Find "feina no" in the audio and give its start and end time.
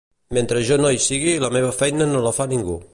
1.83-2.27